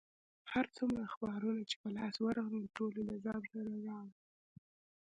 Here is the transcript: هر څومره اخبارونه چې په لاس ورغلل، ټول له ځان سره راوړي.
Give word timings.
هر 0.51 0.65
څومره 0.77 0.99
اخبارونه 1.09 1.61
چې 1.69 1.75
په 1.81 1.87
لاس 1.97 2.15
ورغلل، 2.21 2.65
ټول 2.77 2.93
له 3.07 3.15
ځان 3.23 3.39
سره 3.51 3.61
راوړي. 3.85 4.17